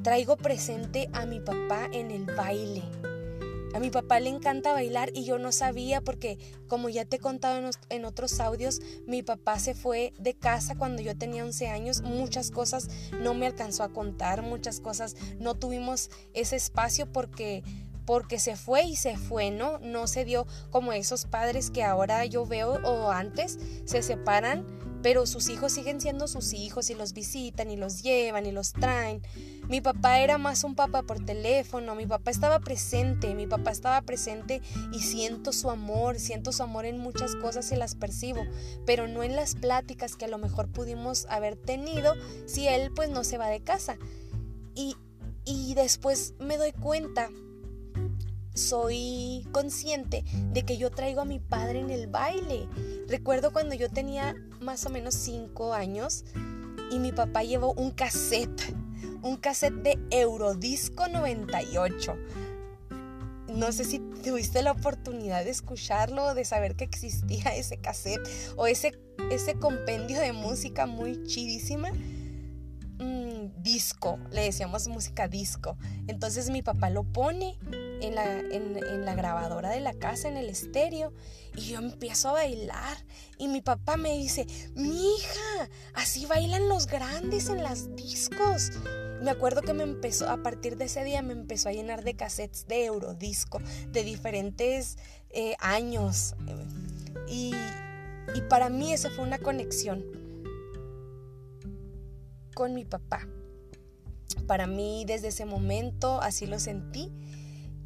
Traigo 0.01 0.37
presente 0.37 1.09
a 1.13 1.25
mi 1.25 1.39
papá 1.39 1.87
en 1.91 2.11
el 2.11 2.25
baile 2.25 2.83
a 3.73 3.79
mi 3.79 3.89
papá 3.89 4.19
le 4.19 4.29
encanta 4.29 4.71
bailar 4.71 5.09
y 5.13 5.25
yo 5.25 5.39
no 5.39 5.51
sabía 5.51 6.01
porque, 6.01 6.37
como 6.67 6.89
ya 6.89 7.05
te 7.05 7.17
he 7.17 7.19
contado 7.19 7.69
en, 7.89 8.05
otros 8.05 8.39
audios, 8.39 8.81
mi 9.07 9.23
papá 9.23 9.59
se 9.59 9.73
fue 9.73 10.13
de 10.19 10.35
casa 10.35 10.75
cuando 10.75 11.01
yo 11.01 11.17
tenía 11.17 11.43
11 11.43 11.67
años. 11.69 12.01
Muchas 12.01 12.51
cosas 12.51 12.89
no 13.19 13.33
me 13.33 13.47
alcanzó 13.47 13.83
a 13.83 13.89
contar, 13.89 14.43
muchas 14.43 14.79
cosas 14.79 15.15
no 15.39 15.55
tuvimos 15.55 16.09
ese 16.33 16.55
espacio 16.55 17.11
porque 17.11 17.63
porque 18.05 18.37
se 18.37 18.57
fue 18.57 18.83
y 18.83 18.97
se 18.97 19.15
fue, 19.15 19.49
¿no? 19.49 19.79
No 19.79 20.07
se 20.07 20.25
dio 20.25 20.45
como 20.71 20.91
esos 20.91 21.25
padres 21.25 21.71
que 21.71 21.83
ahora 21.83 22.25
yo 22.25 22.45
veo 22.45 22.73
o 22.83 23.11
antes 23.11 23.57
se 23.85 24.01
separan 24.01 24.65
pero 25.03 25.25
sus 25.25 25.49
hijos 25.49 25.73
siguen 25.73 25.99
siendo 25.99 26.29
sus 26.29 26.53
hijos 26.53 26.89
y 26.89 26.95
los 26.95 27.13
visitan 27.13 27.69
y 27.69 27.75
los 27.75 28.01
llevan 28.01 28.45
y 28.45 28.51
los 28.53 28.71
traen. 28.71 29.21
Mi 29.67 29.81
papá 29.81 30.19
era 30.21 30.37
más 30.37 30.63
un 30.63 30.75
papá 30.75 31.03
por 31.03 31.23
teléfono, 31.23 31.93
mi 31.93 32.07
papá 32.07 32.31
estaba 32.31 32.59
presente, 32.59 33.35
mi 33.35 33.45
papá 33.45 33.71
estaba 33.71 34.01
presente 34.01 34.61
y 34.93 35.01
siento 35.01 35.51
su 35.51 35.69
amor, 35.69 36.19
siento 36.19 36.53
su 36.53 36.63
amor 36.63 36.85
en 36.85 36.97
muchas 36.97 37.35
cosas 37.35 37.69
y 37.73 37.75
las 37.75 37.95
percibo, 37.95 38.45
pero 38.85 39.07
no 39.09 39.23
en 39.23 39.35
las 39.35 39.55
pláticas 39.55 40.15
que 40.15 40.25
a 40.25 40.29
lo 40.29 40.37
mejor 40.37 40.69
pudimos 40.69 41.25
haber 41.29 41.57
tenido 41.57 42.15
si 42.45 42.69
él 42.69 42.89
pues 42.95 43.09
no 43.09 43.25
se 43.25 43.37
va 43.37 43.47
de 43.47 43.61
casa. 43.61 43.97
Y, 44.73 44.95
y 45.43 45.73
después 45.75 46.33
me 46.39 46.57
doy 46.57 46.71
cuenta 46.71 47.29
soy 48.53 49.47
consciente 49.51 50.23
de 50.51 50.63
que 50.63 50.77
yo 50.77 50.91
traigo 50.91 51.21
a 51.21 51.25
mi 51.25 51.39
padre 51.39 51.79
en 51.79 51.89
el 51.89 52.07
baile. 52.07 52.67
Recuerdo 53.07 53.51
cuando 53.51 53.75
yo 53.75 53.89
tenía 53.89 54.35
más 54.61 54.85
o 54.85 54.89
menos 54.89 55.15
5 55.15 55.73
años 55.73 56.25
y 56.91 56.99
mi 56.99 57.11
papá 57.11 57.43
llevó 57.43 57.73
un 57.73 57.91
cassette, 57.91 58.75
un 59.21 59.37
cassette 59.37 59.75
de 59.75 59.99
Eurodisco 60.11 61.07
98. 61.07 62.15
No 63.49 63.71
sé 63.71 63.83
si 63.83 63.99
tuviste 63.99 64.61
la 64.61 64.71
oportunidad 64.71 65.43
de 65.43 65.51
escucharlo, 65.51 66.33
de 66.33 66.45
saber 66.45 66.75
que 66.75 66.85
existía 66.85 67.55
ese 67.55 67.77
cassette 67.77 68.27
o 68.55 68.67
ese, 68.67 68.99
ese 69.29 69.55
compendio 69.55 70.19
de 70.19 70.33
música 70.33 70.85
muy 70.85 71.23
chidísima 71.23 71.91
disco, 73.63 74.19
le 74.31 74.41
decíamos 74.43 74.87
música 74.87 75.27
disco. 75.27 75.77
Entonces 76.07 76.49
mi 76.49 76.61
papá 76.61 76.89
lo 76.89 77.03
pone 77.03 77.57
en 78.01 78.15
la, 78.15 78.39
en, 78.39 79.05
la 79.05 79.15
grabadora 79.15 79.69
de 79.69 79.79
la 79.79 79.93
casa, 79.93 80.27
en 80.27 80.37
el 80.37 80.49
estéreo, 80.49 81.13
y 81.55 81.61
yo 81.61 81.79
empiezo 81.79 82.29
a 82.29 82.33
bailar. 82.33 82.97
Y 83.37 83.47
mi 83.47 83.61
papá 83.61 83.97
me 83.97 84.17
dice, 84.17 84.45
mi 84.75 85.15
hija, 85.15 85.69
así 85.93 86.25
bailan 86.25 86.67
los 86.67 86.87
grandes 86.87 87.49
en 87.49 87.63
las 87.63 87.95
discos. 87.95 88.71
Me 89.21 89.31
acuerdo 89.31 89.61
que 89.61 89.73
me 89.73 89.83
empezó, 89.83 90.29
a 90.29 90.43
partir 90.43 90.77
de 90.77 90.85
ese 90.85 91.03
día 91.03 91.21
me 91.21 91.33
empezó 91.33 91.69
a 91.69 91.71
llenar 91.71 92.03
de 92.03 92.15
cassettes 92.15 92.67
de 92.67 92.85
Eurodisco, 92.85 93.59
de 93.89 94.03
diferentes 94.03 94.97
eh, 95.29 95.55
años. 95.59 96.35
Y, 97.27 97.53
y 98.35 98.41
para 98.49 98.69
mí 98.69 98.91
esa 98.91 99.09
fue 99.09 99.23
una 99.23 99.39
conexión 99.39 100.03
con 102.53 102.73
mi 102.73 102.85
papá. 102.85 103.27
Para 104.47 104.67
mí 104.67 105.03
desde 105.05 105.29
ese 105.29 105.45
momento 105.45 106.21
así 106.21 106.45
lo 106.45 106.59
sentí 106.59 107.11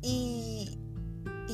y, 0.01 0.79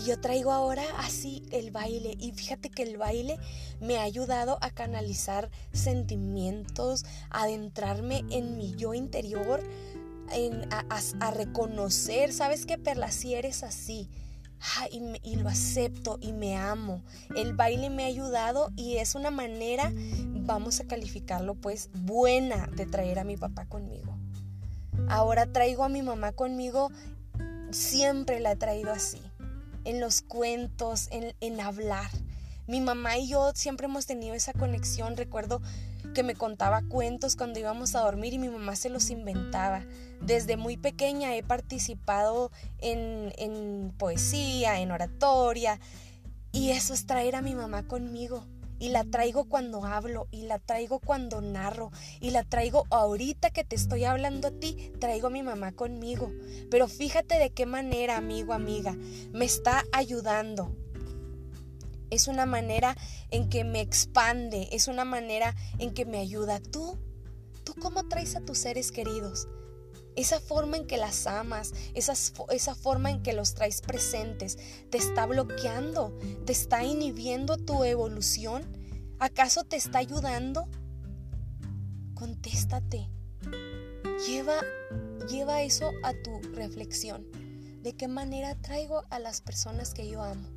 yo 0.05 0.19
traigo 0.19 0.51
ahora 0.51 0.83
así 0.97 1.43
el 1.51 1.69
baile 1.69 2.17
y 2.19 2.31
fíjate 2.31 2.71
que 2.71 2.81
el 2.81 2.97
baile 2.97 3.37
me 3.79 3.97
ha 3.97 4.01
ayudado 4.01 4.57
a 4.61 4.71
canalizar 4.71 5.51
sentimientos, 5.71 7.05
a 7.29 7.43
adentrarme 7.43 8.23
en 8.31 8.57
mi 8.57 8.73
yo 8.73 8.95
interior, 8.95 9.63
a, 11.19 11.31
reconocer, 11.31 12.33
¿sabes 12.33 12.65
qué, 12.65 12.79
Perla? 12.79 13.11
Si 13.11 13.35
eres 13.35 13.61
así, 13.61 14.09
y, 15.23 15.35
lo 15.35 15.47
acepto 15.47 16.17
y 16.19 16.33
me 16.33 16.57
amo. 16.57 17.03
El 17.35 17.53
baile 17.53 17.91
me 17.91 18.03
ha 18.03 18.07
ayudado 18.07 18.71
y 18.75 18.97
es 18.97 19.13
una 19.13 19.29
manera, 19.29 19.93
vamos 20.45 20.79
a 20.79 20.87
calificarlo 20.87 21.53
pues, 21.53 21.91
buena 21.93 22.67
de 22.75 22.87
traer 22.87 23.19
a 23.19 23.23
mi 23.23 23.37
papá 23.37 23.67
conmigo. 23.67 24.17
Ahora 25.09 25.45
traigo 25.45 25.83
a 25.83 25.89
mi 25.89 26.01
mamá 26.01 26.31
conmigo, 26.31 26.91
siempre 27.71 28.39
la 28.39 28.53
he 28.53 28.55
traído 28.55 28.91
así, 28.91 29.21
en 29.83 29.99
los 29.99 30.21
cuentos, 30.21 31.07
en, 31.11 31.35
en 31.41 31.59
hablar. 31.59 32.09
Mi 32.65 32.79
mamá 32.79 33.17
y 33.17 33.27
yo 33.27 33.51
siempre 33.55 33.85
hemos 33.85 34.05
tenido 34.05 34.35
esa 34.35 34.53
conexión. 34.53 35.17
Recuerdo 35.17 35.61
que 36.13 36.23
me 36.23 36.35
contaba 36.35 36.81
cuentos 36.81 37.35
cuando 37.35 37.59
íbamos 37.59 37.95
a 37.95 38.01
dormir 38.01 38.33
y 38.33 38.39
mi 38.39 38.47
mamá 38.47 38.75
se 38.75 38.89
los 38.89 39.09
inventaba. 39.09 39.83
Desde 40.21 40.55
muy 40.55 40.77
pequeña 40.77 41.35
he 41.35 41.43
participado 41.43 42.51
en, 42.79 43.33
en 43.37 43.91
poesía, 43.97 44.79
en 44.79 44.91
oratoria 44.91 45.79
y 46.53 46.69
eso 46.69 46.93
es 46.93 47.05
traer 47.05 47.35
a 47.35 47.41
mi 47.41 47.55
mamá 47.55 47.87
conmigo. 47.87 48.45
Y 48.83 48.89
la 48.89 49.05
traigo 49.05 49.45
cuando 49.45 49.85
hablo, 49.85 50.27
y 50.29 50.41
la 50.41 50.59
traigo 50.59 50.99
cuando 50.99 51.39
narro, 51.39 51.89
y 52.19 52.31
la 52.31 52.43
traigo 52.43 52.83
ahorita 52.89 53.49
que 53.49 53.63
te 53.63 53.77
estoy 53.77 54.03
hablando 54.03 54.49
a 54.49 54.51
ti, 54.51 54.91
traigo 54.99 55.27
a 55.27 55.29
mi 55.29 55.41
mamá 55.41 55.71
conmigo. 55.71 56.33
Pero 56.69 56.89
fíjate 56.89 57.39
de 57.39 57.51
qué 57.51 57.65
manera, 57.65 58.17
amigo, 58.17 58.51
amiga, 58.51 58.93
me 59.31 59.45
está 59.45 59.85
ayudando 59.93 60.75
es 62.09 62.27
una 62.27 62.45
manera 62.45 62.97
en 63.31 63.47
que 63.47 63.63
me 63.63 63.79
expande, 63.79 64.67
es 64.73 64.89
una 64.89 65.05
manera 65.05 65.55
en 65.79 65.93
que 65.93 66.05
me 66.05 66.19
ayuda. 66.19 66.59
¿Tú? 66.59 66.99
¿Tú 67.63 67.73
cómo 67.81 68.09
traes 68.09 68.35
a 68.35 68.41
tus 68.41 68.57
seres 68.57 68.91
queridos? 68.91 69.47
Esa 70.15 70.39
forma 70.39 70.77
en 70.77 70.87
que 70.87 70.97
las 70.97 71.27
amas, 71.27 71.73
esa, 71.93 72.13
esa 72.51 72.75
forma 72.75 73.09
en 73.11 73.23
que 73.23 73.33
los 73.33 73.53
traes 73.53 73.81
presentes, 73.81 74.57
¿te 74.89 74.97
está 74.97 75.25
bloqueando? 75.25 76.17
¿Te 76.45 76.51
está 76.51 76.83
inhibiendo 76.83 77.57
tu 77.57 77.83
evolución? 77.83 78.63
¿Acaso 79.19 79.63
te 79.63 79.75
está 79.75 79.99
ayudando? 79.99 80.67
Contéstate. 82.13 83.09
Lleva, 84.27 84.59
lleva 85.29 85.63
eso 85.63 85.91
a 86.03 86.13
tu 86.13 86.39
reflexión. 86.53 87.25
¿De 87.81 87.93
qué 87.93 88.07
manera 88.07 88.55
traigo 88.55 89.03
a 89.09 89.19
las 89.19 89.41
personas 89.41 89.93
que 89.93 90.07
yo 90.07 90.21
amo? 90.21 90.47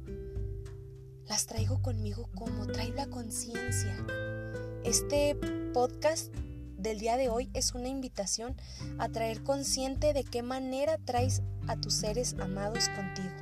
las 1.29 1.47
traigo 1.47 1.83
conmigo 1.83 2.29
como 2.35 2.67
traigo 2.67 2.97
la 2.97 3.07
conciencia. 3.07 3.97
Este 4.85 5.37
podcast 5.73 6.33
del 6.87 7.01
día 7.01 7.17
de 7.17 7.29
hoy 7.29 7.51
es 7.53 7.75
una 7.75 7.89
invitación 7.89 8.57
a 8.99 9.09
traer 9.09 9.43
consciente 9.43 10.13
de 10.13 10.23
qué 10.23 10.43
manera 10.43 10.99
traes 10.99 11.43
a 11.67 11.77
tus 11.77 11.95
seres 11.95 12.37
amados 12.39 12.89
contigo. 12.91 13.35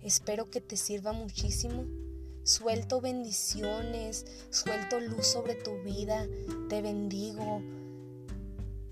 Espero 0.00 0.50
que 0.50 0.60
te 0.60 0.76
sirva 0.76 1.12
muchísimo. 1.12 1.84
Suelto 2.44 3.00
bendiciones, 3.00 4.24
suelto 4.50 5.00
luz 5.00 5.26
sobre 5.26 5.56
tu 5.56 5.76
vida, 5.82 6.26
te 6.68 6.80
bendigo 6.80 7.60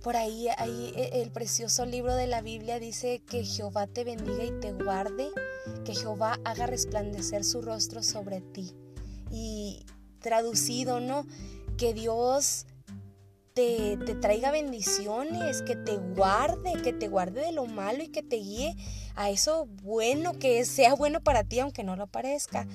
por 0.02 0.16
ahí, 0.16 0.48
ahí 0.58 0.92
e, 0.96 1.22
el 1.22 1.30
precioso 1.30 1.84
libro 1.86 2.14
de 2.14 2.26
la 2.26 2.40
Biblia 2.40 2.78
dice 2.78 3.20
que 3.26 3.44
Jehová 3.44 3.86
te 3.86 4.04
bendiga 4.04 4.44
y 4.44 4.52
te 4.60 4.72
guarde, 4.72 5.28
que 5.84 5.94
Jehová 5.94 6.38
haga 6.44 6.66
resplandecer 6.66 7.44
su 7.44 7.62
rostro 7.62 8.02
sobre 8.02 8.40
ti. 8.40 8.74
Y 9.30 9.84
traducido, 10.20 11.00
¿no? 11.00 11.26
Que 11.76 11.94
Dios 11.94 12.66
te, 13.54 13.96
te, 14.04 14.14
traiga 14.14 14.50
bendiciones, 14.50 15.62
que 15.62 15.76
te 15.76 15.96
guarde, 15.96 16.80
que 16.82 16.92
te 16.92 17.08
guarde 17.08 17.40
de 17.42 17.52
lo 17.52 17.66
malo 17.66 18.02
y 18.02 18.08
que 18.08 18.22
te 18.22 18.36
guíe 18.36 18.76
a 19.14 19.30
eso 19.30 19.66
bueno, 19.82 20.32
que 20.34 20.64
sea 20.64 20.94
bueno 20.94 21.20
para 21.20 21.44
ti, 21.44 21.60
aunque 21.60 21.82
no 21.84 21.96
lo 21.96 22.06
parezca 22.06 22.66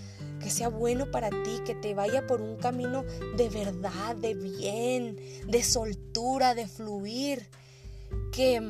que 0.44 0.50
sea 0.50 0.68
bueno 0.68 1.10
para 1.10 1.30
ti, 1.30 1.62
que 1.66 1.74
te 1.74 1.94
vaya 1.94 2.28
por 2.28 2.42
un 2.42 2.58
camino 2.58 3.04
de 3.38 3.50
verdad, 3.50 4.16
de 4.18 4.34
bien, 4.34 5.18
de 5.48 5.64
soltura, 5.64 6.54
de 6.54 6.68
fluir, 6.68 7.50
que, 8.34 8.62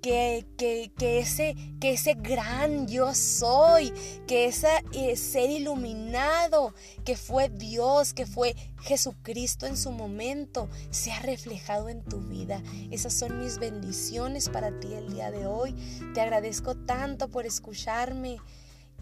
que, 0.00 0.46
que, 0.56 1.18
ese, 1.18 1.54
que 1.80 1.92
ese 1.92 2.14
gran 2.14 2.86
yo 2.86 3.14
soy, 3.14 3.92
que 4.26 4.46
ese 4.46 4.68
eh, 4.92 5.16
ser 5.16 5.50
iluminado 5.50 6.74
que 7.04 7.16
fue 7.16 7.48
Dios, 7.48 8.14
que 8.14 8.26
fue 8.26 8.54
Jesucristo 8.82 9.66
en 9.66 9.76
su 9.76 9.90
momento, 9.90 10.68
sea 10.90 11.18
reflejado 11.20 11.88
en 11.88 12.02
tu 12.02 12.20
vida. 12.20 12.62
Esas 12.90 13.14
son 13.14 13.40
mis 13.42 13.58
bendiciones 13.58 14.48
para 14.48 14.78
ti 14.78 14.92
el 14.94 15.12
día 15.12 15.30
de 15.30 15.46
hoy. 15.46 15.74
Te 16.14 16.20
agradezco 16.20 16.74
tanto 16.76 17.28
por 17.28 17.46
escucharme 17.46 18.38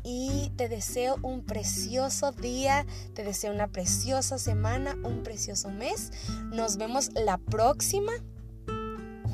y 0.03 0.53
te 0.57 0.69
deseo 0.69 1.17
un 1.23 1.45
precioso 1.45 2.31
día, 2.31 2.87
te 3.15 3.25
deseo 3.25 3.53
una 3.53 3.67
preciosa 3.69 4.39
semana, 4.39 4.97
un 5.03 5.25
precioso 5.25 5.69
mes. 5.71 6.13
Nos 6.53 6.77
vemos 6.77 7.11
la 7.15 7.39
próxima. 7.39 8.13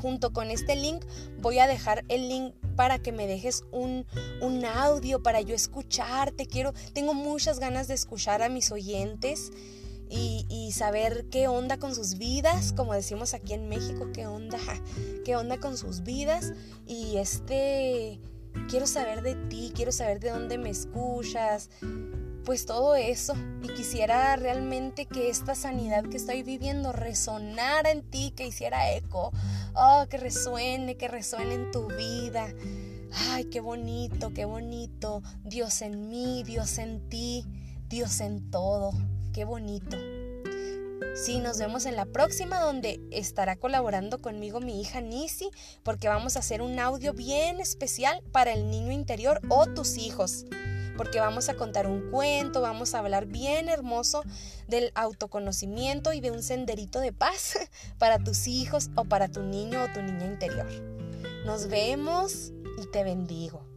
Junto 0.03 0.33
con 0.33 0.51
este 0.51 0.75
link 0.75 1.05
voy 1.39 1.59
a 1.59 1.67
dejar 1.67 2.03
el 2.09 2.27
link 2.27 2.53
para 2.75 2.99
que 2.99 3.13
me 3.13 3.25
dejes 3.25 3.63
un, 3.71 4.05
un 4.41 4.65
audio 4.65 5.23
para 5.23 5.39
yo 5.39 5.55
escucharte. 5.55 6.45
Quiero, 6.45 6.73
tengo 6.91 7.13
muchas 7.13 7.57
ganas 7.57 7.87
de 7.87 7.93
escuchar 7.93 8.43
a 8.43 8.49
mis 8.49 8.69
oyentes. 8.73 9.53
Y, 10.09 10.45
y, 10.49 10.73
saber 10.73 11.25
qué 11.31 11.47
onda 11.47 11.79
con 11.79 11.95
sus 11.95 12.17
vidas, 12.17 12.73
como 12.73 12.93
decimos 12.93 13.33
aquí 13.33 13.53
en 13.53 13.69
México, 13.69 14.09
qué 14.13 14.27
onda, 14.27 14.59
qué 15.23 15.37
onda 15.37 15.59
con 15.61 15.77
sus 15.77 16.03
vidas. 16.03 16.51
Y 16.85 17.15
este, 17.15 18.19
quiero 18.69 18.85
saber 18.85 19.21
de 19.21 19.35
ti, 19.47 19.71
quiero 19.73 19.91
saber 19.91 20.19
de 20.19 20.31
dónde 20.31 20.57
me 20.57 20.69
escuchas, 20.69 21.69
pues 22.43 22.65
todo 22.65 22.95
eso. 22.95 23.35
Y 23.61 23.67
quisiera 23.69 24.35
realmente 24.35 25.05
que 25.05 25.29
esta 25.29 25.55
sanidad 25.55 26.03
que 26.03 26.17
estoy 26.17 26.43
viviendo 26.43 26.91
resonara 26.91 27.91
en 27.91 28.03
ti, 28.03 28.31
que 28.35 28.47
hiciera 28.47 28.91
eco, 28.91 29.31
oh, 29.75 30.05
que 30.09 30.17
resuene, 30.17 30.97
que 30.97 31.07
resuene 31.07 31.55
en 31.55 31.71
tu 31.71 31.87
vida. 31.87 32.53
Ay, 33.29 33.45
qué 33.45 33.59
bonito, 33.59 34.33
qué 34.33 34.45
bonito. 34.45 35.21
Dios 35.43 35.81
en 35.81 36.09
mí, 36.09 36.43
Dios 36.43 36.77
en 36.77 37.07
ti, 37.09 37.45
Dios 37.89 38.21
en 38.21 38.49
todo. 38.49 38.91
Qué 39.33 39.45
bonito. 39.45 39.97
Sí, 41.15 41.37
nos 41.39 41.59
vemos 41.59 41.85
en 41.85 41.95
la 41.95 42.05
próxima 42.05 42.59
donde 42.59 42.99
estará 43.11 43.55
colaborando 43.55 44.19
conmigo 44.19 44.59
mi 44.59 44.81
hija 44.81 44.99
Nisi 44.99 45.51
porque 45.83 46.07
vamos 46.07 46.35
a 46.35 46.39
hacer 46.39 46.61
un 46.61 46.79
audio 46.79 47.13
bien 47.13 47.59
especial 47.59 48.23
para 48.31 48.51
el 48.51 48.71
niño 48.71 48.91
interior 48.91 49.39
o 49.49 49.67
tus 49.67 49.97
hijos. 49.97 50.45
Porque 50.97 51.19
vamos 51.19 51.49
a 51.49 51.55
contar 51.55 51.87
un 51.87 52.11
cuento, 52.11 52.61
vamos 52.61 52.93
a 52.93 52.99
hablar 52.99 53.25
bien 53.25 53.69
hermoso 53.69 54.23
del 54.67 54.91
autoconocimiento 54.95 56.13
y 56.13 56.21
de 56.21 56.31
un 56.31 56.43
senderito 56.43 56.99
de 56.99 57.11
paz 57.11 57.57
para 57.97 58.19
tus 58.19 58.47
hijos 58.47 58.89
o 58.95 59.05
para 59.05 59.27
tu 59.27 59.43
niño 59.43 59.83
o 59.83 59.93
tu 59.93 60.01
niña 60.01 60.25
interior. 60.25 60.67
Nos 61.45 61.67
vemos 61.67 62.51
y 62.81 62.87
te 62.91 63.03
bendigo. 63.03 63.72